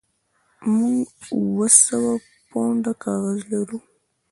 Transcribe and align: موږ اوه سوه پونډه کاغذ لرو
موږ 0.77 1.05
اوه 1.35 1.67
سوه 1.83 2.13
پونډه 2.49 2.93
کاغذ 3.03 3.39
لرو 3.51 3.77